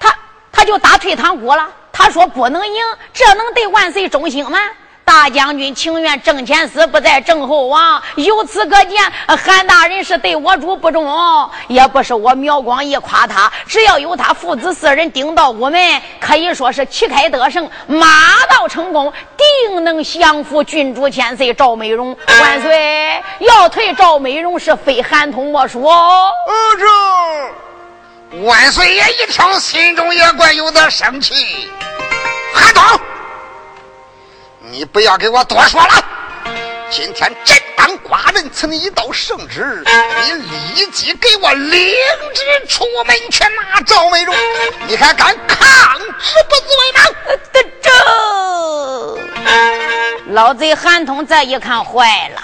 [0.00, 0.18] 他
[0.50, 1.68] 他就打退堂鼓了。
[1.92, 2.82] 他说不能赢，
[3.12, 4.58] 这能对万岁忠心吗？”
[5.08, 8.02] 大将军情愿正前死，不在正后亡。
[8.16, 13.50] 由此可见，韩大人是对我主不忠，也不是我苗光义夸他。
[13.66, 18.06] 只要有他父子四人顶到我们，可以说是旗开得胜，马
[18.50, 22.14] 到成功，定能降服郡主千岁赵美容。
[22.42, 23.22] 万岁！
[23.38, 25.84] 要退赵美容，是非韩通莫属。
[25.84, 26.30] 哦，
[28.42, 31.66] 万岁爷一听，心中也怪有点生气。
[32.52, 33.00] 韩通。
[34.70, 36.04] 你不要给我多说了！
[36.90, 39.84] 今天真当寡人赐你一道圣旨，
[40.22, 41.94] 你立即给我领
[42.34, 44.34] 旨出门去拿赵美容，
[44.86, 47.00] 你还敢抗旨不罪吗？
[47.82, 47.90] 这
[50.32, 52.42] 老贼韩通再一看，坏了。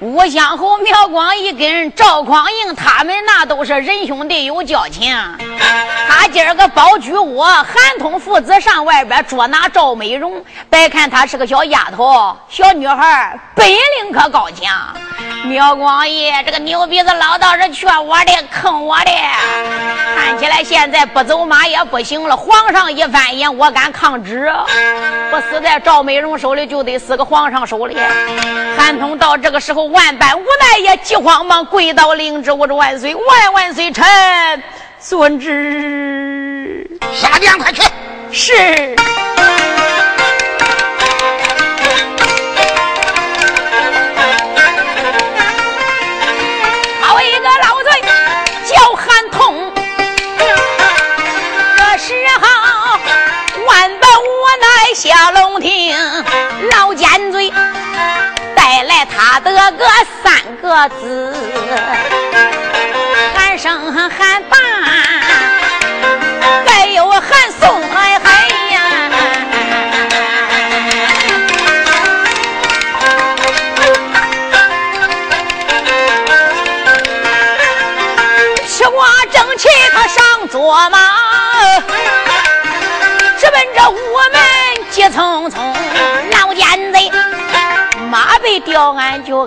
[0.00, 5.12] 吴相侯、苗光义跟赵匡胤他们那都是仁兄弟有交情。
[6.08, 10.40] 他今儿个包举我韩通父子上外边捉拿赵美容，
[10.70, 14.72] 别看她是个小丫头、小女孩，本领可高强。
[15.46, 19.10] 苗光义这个牛鼻子老道是劝我的，坑我的。
[20.16, 22.36] 看起来现在不走马也不行了。
[22.36, 24.48] 皇上一翻眼，我敢抗旨。
[25.30, 27.96] 不死在赵美容手里，就得死个皇上手里。
[28.76, 29.87] 韩通到这个时候。
[29.90, 34.04] 万般无奈，也急慌忙跪倒领旨，我说万岁，万万岁，臣
[34.98, 36.88] 遵旨。
[37.12, 37.82] 下殿快去。
[38.30, 38.96] 是。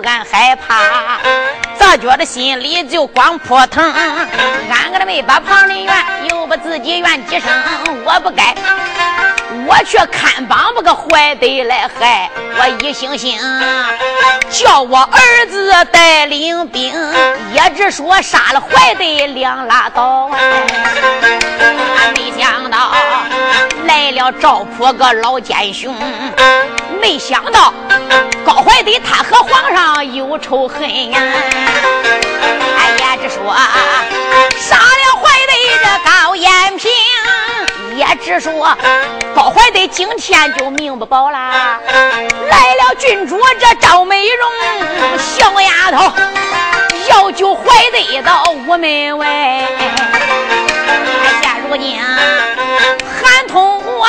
[0.00, 1.18] 俺害怕，
[1.78, 3.92] 咋觉得心里就光扑腾？
[4.70, 5.94] 俺个的没把旁人怨，
[6.30, 7.48] 又把自己怨几声。
[8.04, 8.54] 我不该，
[9.66, 13.38] 我却看帮不个坏的来害我一星星，
[14.50, 16.92] 叫我儿子带领兵，
[17.52, 20.30] 也只说杀了坏的两拉倒。
[21.98, 22.92] 俺没想到
[23.86, 25.94] 来了赵普个老奸雄，
[27.00, 27.72] 没想到。
[28.44, 31.18] 高怀德他和皇上有仇恨呀！
[32.76, 33.54] 哎呀，只说
[34.58, 36.90] 杀了怀德这高延平，
[37.96, 38.76] 也只说
[39.34, 41.78] 高怀德今天就命不保啦。
[41.86, 46.12] 来了郡主这赵美容小丫头，
[47.10, 47.62] 要救怀
[47.92, 49.26] 德到屋门外。
[49.28, 49.66] 哎
[51.40, 52.00] 现如今
[53.22, 54.08] 韩通我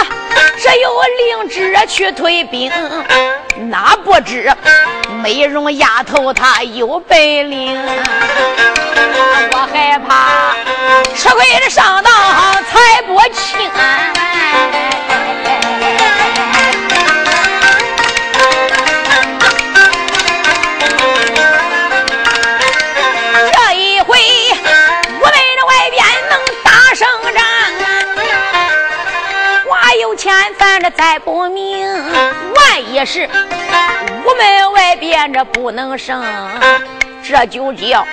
[0.61, 2.71] 这又领旨去退兵。
[3.55, 4.51] 哪不知
[5.21, 7.17] 美容丫头她有本
[7.51, 7.79] 领，
[9.51, 10.55] 我害怕
[11.15, 12.13] 吃亏的上当
[12.65, 13.69] 财不清。
[23.51, 24.17] 这一回
[25.19, 27.43] 我们这外边能打胜仗，
[29.69, 31.87] 花有钱咱这再不明。
[32.93, 33.27] 也是
[34.23, 36.23] 屋门外边这不能胜，
[37.23, 38.05] 这就叫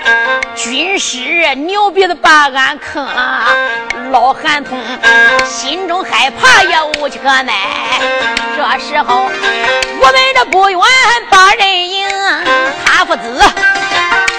[0.56, 3.44] 军师牛鼻子把俺坑了。
[4.10, 4.80] 老小韩通，
[5.44, 7.52] 心中害怕也无可奈。
[8.56, 9.24] 这时候，
[10.00, 10.80] 我们这不远
[11.28, 12.08] 把人迎，
[12.82, 13.22] 他父子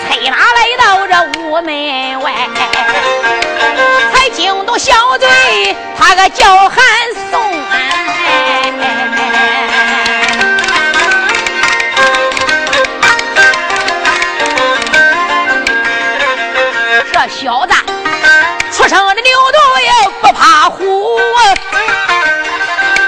[0.10, 2.34] 催马来到这屋门外，
[4.12, 6.74] 才惊动小贼，他个叫韩
[7.30, 7.40] 宋。
[20.70, 21.18] 虎，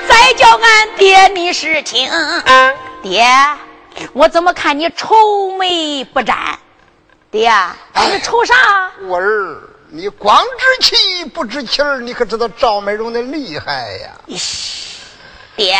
[0.07, 2.09] 再叫俺爹你是听，
[3.01, 3.25] 爹，
[4.13, 6.37] 我怎么看你愁眉不展？
[7.29, 7.51] 爹，
[8.11, 8.53] 你愁啥？
[9.07, 14.11] 我儿，你光知气不知气儿，你可知道赵美容的厉害呀？
[14.27, 14.95] 咦，
[15.55, 15.79] 爹，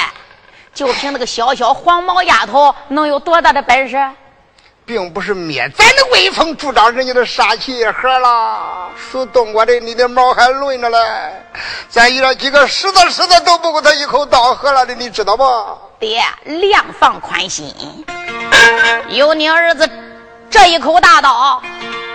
[0.74, 3.98] 就凭那个小小黄毛丫头，能有多大的本事？
[4.86, 10.98] 并不是灭咱的威风，助长人家的杀气，和了属冬瓜的，你的毛还轮着嘞。
[11.90, 15.46] 咱遇到几个石子石子都不够他一口刀喝了的，你知道不？
[16.00, 17.74] 爹，量放宽心，
[19.10, 19.90] 有你儿子
[20.50, 21.64] 这一口大刀，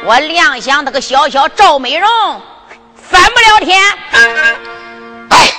[0.05, 2.09] 我亮想那个小小赵美容
[2.95, 3.81] 翻不了天。
[5.31, 5.53] 哎，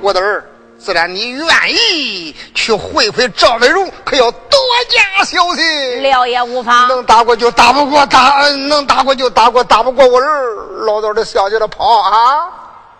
[0.00, 0.44] 我的儿。
[0.82, 4.58] 自然，你愿意去会会赵文荣，可要多
[4.88, 6.02] 加小心。
[6.02, 12.48] 了也无妨，能打过就打不过，打能打过就打过，打不过我儿老早的小姐的跑啊！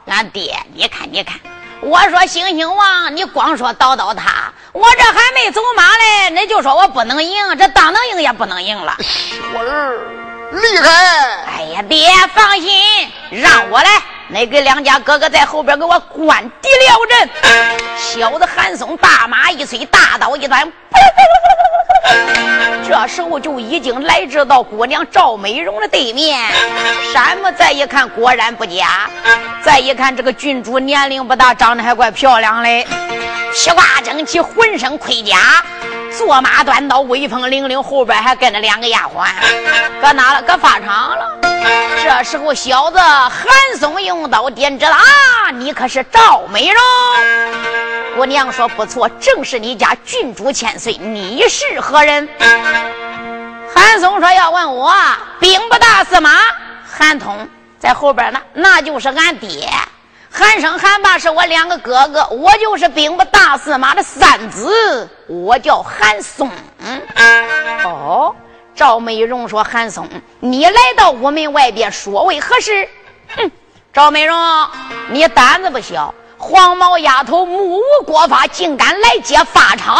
[0.06, 1.40] 俺爹，你看你看，
[1.80, 8.94] 我说星星王，你光说叨叨他，我这还没走马嘞，你就说我不能赢，这当能赢也不能赢了。
[9.54, 9.98] 我儿
[10.52, 10.90] 厉害！
[11.46, 12.70] 哎呀，爹放心，
[13.30, 13.88] 让我来。
[14.32, 17.28] 那个两家哥哥在后边给我关敌了阵，
[17.98, 20.72] 小子韩松大马一催，大刀一端，
[22.88, 26.40] 这时候就已经来至到姑娘赵美容的对面。
[27.12, 29.10] 山姆再一看，果然不假。
[29.62, 32.86] 再一看，这个郡主年龄不大，长得还怪漂亮嘞，
[33.52, 35.36] 披挂整齐，浑身盔甲，
[36.16, 39.26] 坐马端刀，威风凛凛，后边还跟着两个丫鬟，
[40.00, 40.42] 搁哪了？
[40.42, 41.36] 搁法场了。
[42.02, 43.44] 这时候，小子韩
[43.78, 45.50] 松用刀点着了啊！
[45.50, 46.76] 你可是赵美容？
[48.16, 50.92] 姑娘说不错，正是你家郡主千岁。
[50.98, 52.28] 你是何人？
[53.74, 54.92] 韩松说要问我
[55.38, 56.32] 兵部大司马
[56.84, 57.48] 韩通
[57.78, 59.70] 在后边呢，那就是俺爹。
[60.30, 66.50] 韩生、韩霸是我两个哥哥，我就是兵部大司马的三子，我叫韩松。
[67.84, 68.36] 哦。
[68.74, 70.08] 赵美容说：“韩松，
[70.38, 72.88] 你来到屋门外边，说为何事？”
[73.36, 73.50] 哼，
[73.92, 74.38] 赵美容，
[75.08, 79.98] 你胆子不小，黄毛丫头目无国法，竟敢来劫法场，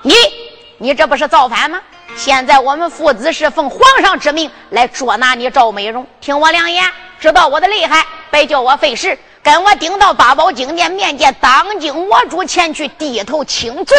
[0.00, 0.14] 你，
[0.78, 1.78] 你这不是造反吗？
[2.16, 13.94] 现在我们父子是奉皇上之命来捉拿你，赵美容，听我两言，知道我的厉害，别叫我费事，跟我顶到八宝金殿面见当今我主，前去低头请罪。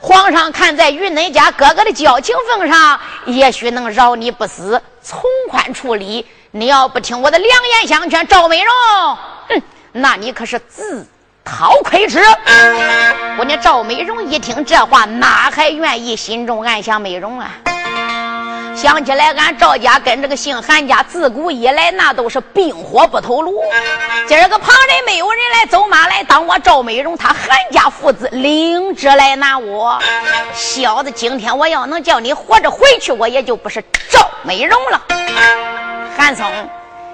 [0.00, 5.20] 皇上看在与恁家哥哥的交情份上，也许能饶你不死，从
[5.50, 6.26] 宽处理。
[6.52, 8.72] 你要不听我的良言相劝，赵美容，
[9.48, 11.06] 哼，那你可是自
[11.44, 12.18] 讨亏吃。
[13.38, 16.16] 我那赵美容一听这话，哪还愿意？
[16.16, 17.52] 心中暗想：美容啊。
[18.80, 23.62] 想起来，俺赵家跟这个姓韩家自古以来那都是冰火不透炉。
[24.26, 29.98] 今儿个旁人没有人来走马来当我赵美容，他韩家父子领旨来拿我。
[30.54, 35.02] 小子，今天我要能叫你活着回去，我也就不是赵美容了。
[36.16, 36.50] 韩松，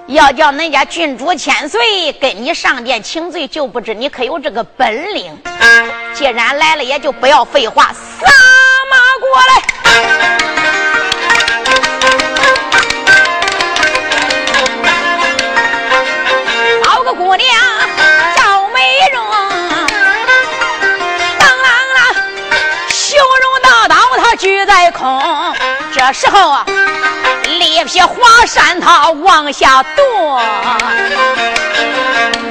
[0.05, 5.37] 要叫恁家郡主千岁跟你上殿请罪，就不知你可有这个本领。
[6.13, 8.25] 既然来了，也就不要废话，撒
[8.89, 10.56] 马过来。
[17.27, 17.45] 姑娘
[18.37, 18.79] 赵美
[19.11, 19.21] 容，
[21.37, 21.61] 当啷
[21.97, 21.99] 啷，
[22.89, 25.53] 修容道道，她举在空。
[25.93, 26.65] 这时候啊，
[27.59, 30.41] 力劈华山，他往下夺。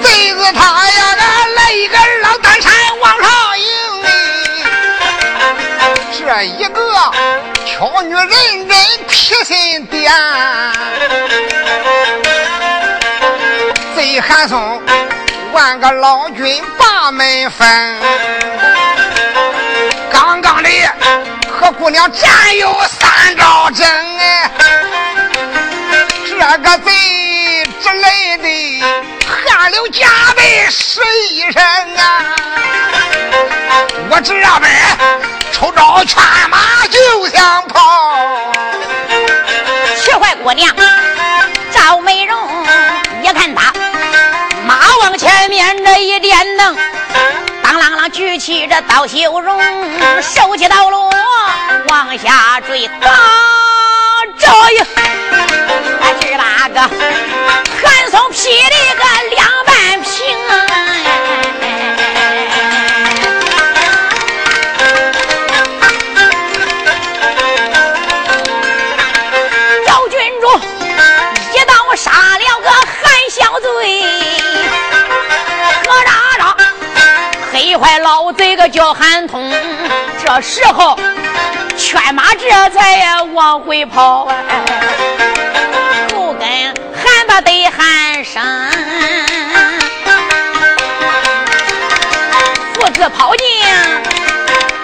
[0.03, 1.17] 贼子他呀，
[1.57, 2.71] 来一个二郎担山
[3.01, 3.65] 往上迎。
[6.19, 7.11] 这一个
[7.65, 8.77] 挑女人人
[9.09, 10.13] 劈心点。
[14.07, 14.81] 贼韩松，
[15.53, 18.01] 万个老君把门分，
[20.09, 20.71] 刚刚的
[21.51, 23.85] 和姑娘战有三招真
[24.19, 24.51] 哎，
[26.25, 28.85] 这个贼之类的
[29.27, 31.01] 汗流浃背湿
[31.33, 31.61] 衣裳
[31.99, 32.37] 啊，
[34.09, 34.73] 我这边
[35.53, 37.83] 出招劝马就想跑，
[39.97, 40.73] 气坏姑娘
[41.73, 42.37] 赵美容。
[45.57, 46.77] 念着一点灯，
[47.63, 49.59] 当啷啷举起这刀修容，
[50.21, 51.11] 手起刀落
[51.89, 53.09] 往下坠，打
[54.37, 54.85] 着呀，
[56.21, 59.03] 十八个寒松劈的个
[59.35, 59.76] 两半
[77.79, 79.53] 坏老贼个叫韩通，
[80.25, 80.99] 这时候
[81.77, 84.27] 犬马这才往回跑，
[86.15, 86.49] 后跟
[86.95, 88.43] 喊吧得喊声，
[92.75, 93.47] 父子跑进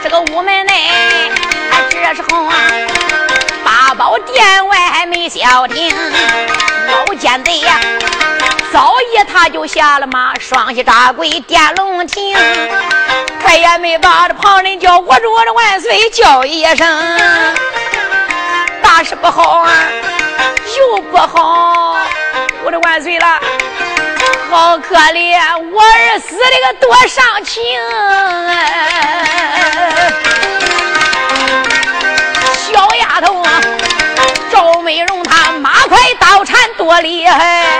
[0.02, 0.90] 这个屋门内，
[1.90, 2.54] 这时候啊，
[3.64, 5.94] 八宝殿外还没消停，
[6.88, 7.80] 老奸贼呀！
[8.72, 12.34] 早一他就下了马，双膝扎跪殿龙庭，
[13.44, 17.18] 他也没把这旁人叫我着这万岁叫一声，
[18.82, 19.70] 大事不好啊，
[20.78, 21.98] 又不好，
[22.64, 23.26] 我的万岁了，
[24.50, 25.38] 好可怜，
[25.70, 28.56] 我儿死的个多伤情，啊
[32.56, 33.60] 小丫头啊，
[34.50, 37.71] 赵美容她马快刀缠多厉害。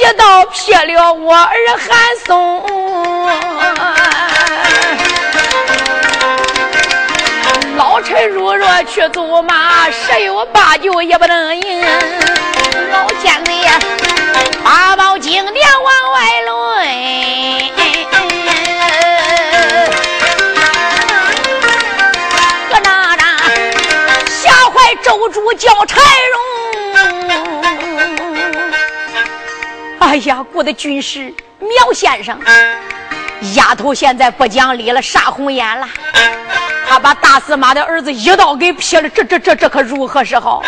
[0.00, 2.64] 一刀劈了我儿韩松，
[7.76, 11.84] 老臣如若去走马，十有八九也不能赢。
[12.90, 13.78] 老奸贼呀，
[14.64, 16.48] 八宝金殿往外抡，
[22.70, 23.22] 搁那那
[24.30, 26.00] 吓坏周主叫柴
[26.32, 26.40] 荣。
[30.10, 32.38] 哎呀，我的军师苗先生，
[33.54, 35.86] 丫头现在不讲理了，杀红眼了。
[36.88, 40.62] 他把大司马的儿子一刀给劈了，这这这这可如何是好？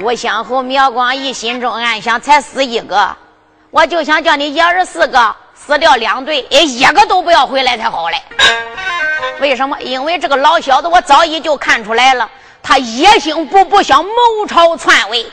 [0.00, 3.14] 吴相侯苗光义心中暗想：才死一个，
[3.70, 8.16] 我就想叫你一儿四个死掉两队，哎，一个都不要回来才好嘞。
[9.40, 9.78] 为什么？
[9.80, 12.28] 因为这个老小子，我早已就看出来了，
[12.62, 15.24] 他野心勃勃想谋朝篡位。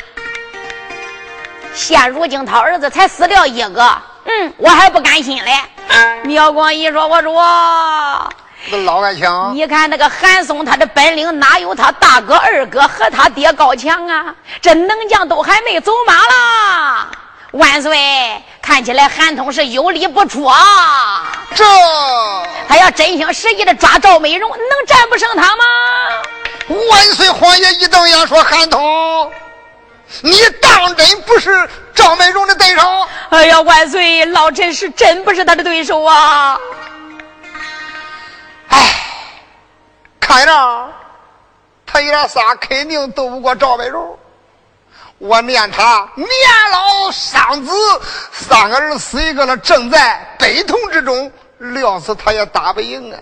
[1.74, 5.52] 现如今他儿子才死掉一个，嗯，我还不甘心嘞。
[6.24, 8.30] 苗光义说：“我说，
[8.72, 14.34] 这老爱强，你看那个韩松，他的本领哪有他大哥、二哥和他爹高强啊？
[14.62, 17.08] 这能将都还没走马了。
[17.52, 21.32] 万岁，看起来韩通是有理不出啊。
[21.54, 21.64] 这
[22.68, 25.64] 他要真心实意的抓赵美容，能战不胜他吗？
[26.90, 28.80] 万岁，皇爷一瞪眼说：韩通。”
[30.22, 32.82] 你当真不是赵美荣的对手？
[33.30, 36.58] 哎呀，万岁，老臣是真不是他的对手啊！
[38.70, 38.80] 哎，
[40.20, 40.94] 看着
[41.86, 44.18] 他爷仨肯定斗不过赵美荣。
[45.18, 46.28] 我念他年
[46.72, 47.72] 老伤子，
[48.32, 53.20] 三个儿死一个了，正在悲痛之中，料死他也打不赢啊！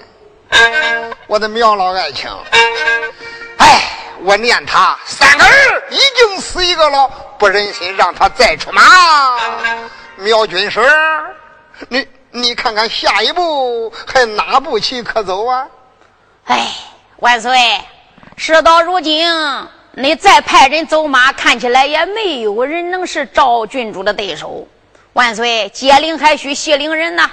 [1.27, 2.29] 我的苗老爱卿，
[3.57, 3.97] 哎。
[4.24, 8.82] 我念他三个儿已经死一个了，不忍心让他再出马。
[10.17, 10.80] 苗军师，
[11.89, 15.67] 你你看看下一步还哪步棋可走啊？
[16.45, 16.67] 哎，
[17.17, 17.82] 万岁，
[18.38, 19.28] 事到如今，
[19.93, 24.67] 你再派人走马，看起来也没有人能是赵郡主的对手。
[25.13, 27.30] 万岁，接令还需系领人呐。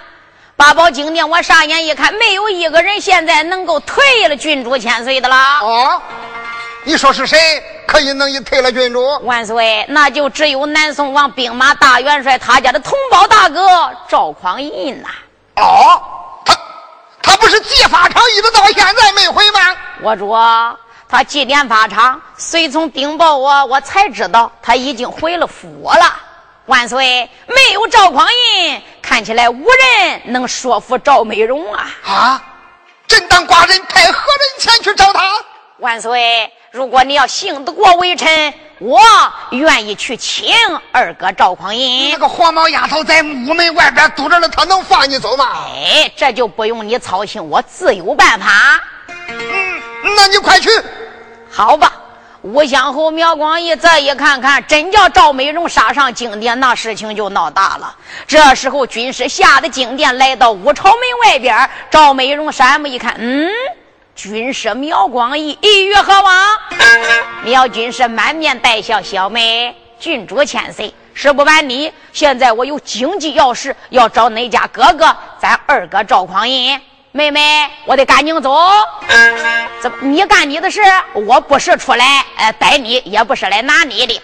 [0.57, 5.37] 八宝经殿，我上眼一看，没有一个人现在能够退了郡主千岁的了。
[5.37, 6.03] 啊。
[6.85, 7.39] 你说是谁
[7.87, 9.05] 可以能以退了郡主？
[9.25, 15.09] 万岁，那就只有南宋王兵马大元帅他家的同胞大哥赵匡胤呐。
[15.57, 16.01] 哦，
[16.45, 16.57] 他
[17.23, 19.61] 他不是祭法场一直到现在没回吗？
[20.03, 26.15] 我说他祭奠法场，随从禀报我，我才知道他已经回了府了。
[26.67, 31.91] 万岁，没有赵匡胤，看起来无人能说服赵美容啊！
[32.07, 32.43] 啊，
[33.07, 35.21] 朕当寡人派何人前去找他？
[35.79, 36.51] 万岁。
[36.71, 39.01] 如果你要信得过微臣，我
[39.51, 40.53] 愿意去请
[40.93, 42.11] 二哥赵匡胤。
[42.11, 45.47] 那个黄毛丫头在屋门外边堵着了，他能放你走吗？
[45.75, 48.47] 哎，这就不用你操心，我自有办法。
[49.29, 49.81] 嗯，
[50.17, 50.69] 那你快去。
[51.51, 51.93] 好吧，
[52.43, 57.97] 吴相侯苗光义再一看看，真叫赵美容杀上金殿，那事情就闹大了。
[58.27, 63.49] 这时候军师下的金殿，来到武朝门外边，赵美容山目一看，嗯。
[64.19, 66.45] 军师苗光义，意欲何往？
[67.45, 76.81] 苗军师满面带笑，小妹，郡主千岁，实不瞒你，现在我有经济要事，要找恁家哥哥，咱二哥赵匡胤。
[77.13, 78.59] 妹妹，我得赶紧走。
[79.81, 79.99] 怎么？
[80.01, 80.83] 你干你的事，
[81.15, 84.21] 我不是出来呃逮你，也不是来拿你的。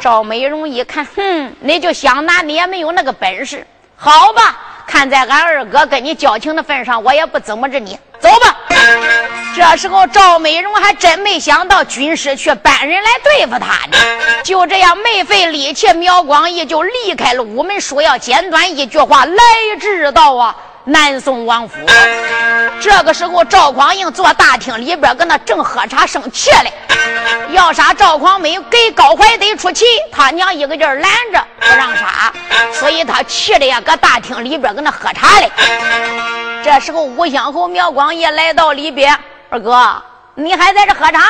[0.00, 3.66] 赵美容一看，哼，你就想拿，你也没有那个本事。
[3.94, 4.58] 好吧，
[4.88, 7.98] 看在俺二哥跟你交情的份上，我也不怎么着你。
[8.18, 8.56] 走吧。
[9.54, 13.98] 这时候赵美容还真没想到军师却搬人来对付他呢。
[14.42, 19.42] 就这样没费力气，苗光义就离开了屋门，说要简短一句话，来
[19.78, 20.56] 至到啊。
[20.88, 21.76] 南宋王府，
[22.80, 26.72] 这个时候赵匡胤坐大厅里边，搁那正喝茶生气嘞。
[27.50, 32.32] 要杀赵匡胤，给高怀德出气，他娘一个劲儿拦着不让杀，
[32.72, 35.52] 所以他气的呀，搁大厅里边搁那喝茶嘞。
[36.64, 39.14] 这时候吴相侯苗光义来到里边，
[39.50, 40.02] 二哥，
[40.36, 41.20] 你还在这喝茶？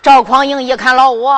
[0.00, 1.28] 赵匡胤一看老五，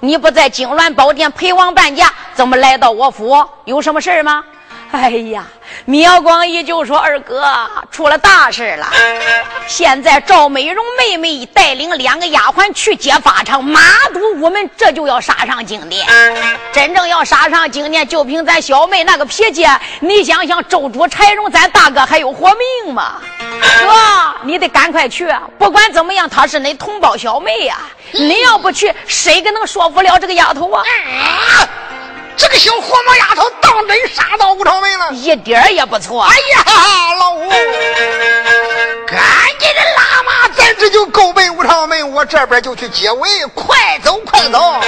[0.00, 3.42] 你不在金銮宝殿陪王伴驾，怎么来到我府？
[3.64, 4.44] 有什么事吗？
[4.92, 5.44] 哎呀，
[5.86, 7.46] 苗光义就说：“二哥
[7.90, 8.86] 出了大事了！
[9.66, 13.80] 现在赵美容妹妹带领两个丫鬟去接法场，马
[14.12, 16.06] 堵屋门，这就要杀上金殿。
[16.72, 19.66] 真正要杀上金殿，就凭咱小妹那个脾气，
[20.00, 22.50] 你想想，周主柴荣咱大哥还有活
[22.84, 23.20] 命吗？
[23.40, 23.92] 哥，
[24.42, 25.28] 你得赶快去！
[25.58, 27.76] 不管怎么样，他是恁同胞小妹呀，
[28.12, 30.82] 你要不去，谁个能说服了这个丫头啊？”
[32.36, 36.22] 这个小黄毛丫头当真杀到吴朝门了，一点也不错。
[36.24, 37.48] 哎呀，老吴，
[39.06, 39.18] 赶
[39.58, 44.80] 紧的拉马，咱这就够奔吴朝门，我这边就去接位，快走快走。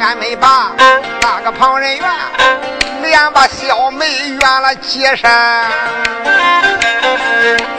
[0.00, 0.72] 俺没把
[1.20, 2.08] 那个旁人怨，
[3.02, 5.30] 连把小妹怨了几声。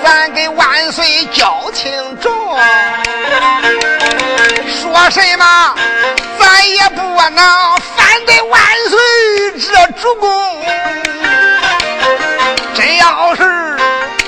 [0.04, 2.32] 咱跟万岁交情重，
[4.68, 5.76] 说什么
[6.40, 9.00] 咱也不能反对万岁
[9.60, 10.30] 这主公。
[12.76, 13.78] 真要是。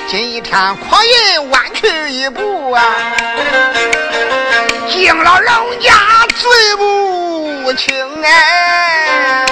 [0.08, 2.84] 今天狂人晚去一步啊，
[4.92, 5.94] 敬老人家
[6.36, 9.46] 罪不轻哎！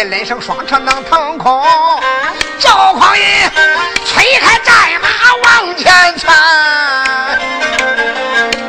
[0.00, 1.62] 恨不得人生双车能腾空。
[2.58, 3.50] 赵匡胤
[4.06, 5.08] 催开战马
[5.44, 6.34] 往前窜，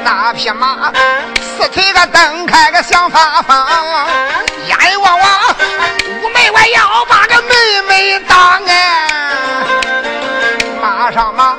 [0.03, 0.91] 那匹马
[1.39, 3.65] 四腿个蹬开个想发疯，
[4.67, 5.55] 眼望望
[6.21, 9.07] 屋门外要把个妹妹当哎，
[10.81, 11.55] 马上马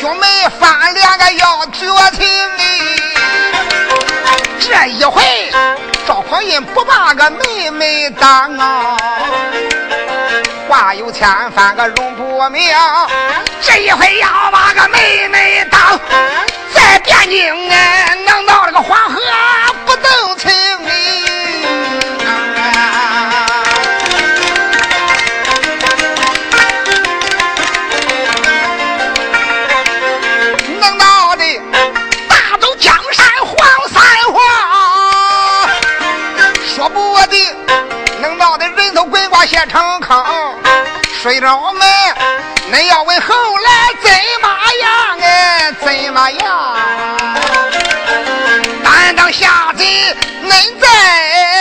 [0.00, 0.26] 兄妹
[0.60, 1.86] 翻脸个要绝
[2.16, 2.28] 情
[4.64, 5.22] 这一回，
[6.06, 8.96] 赵匡胤不把个妹妹当啊，
[10.68, 12.62] 话有千番个容不明。
[13.60, 15.98] 这一回要把个妹妹当，
[16.72, 19.20] 在汴京哎，能到了个黄河
[19.84, 20.50] 不动情。
[39.46, 40.24] 写成坑，
[41.20, 41.84] 睡着们？
[42.72, 44.08] 恁要问后来怎
[44.40, 44.48] 么
[44.80, 45.18] 样？
[45.20, 46.76] 哎，怎么样？
[48.84, 51.51] 担当下子恁在。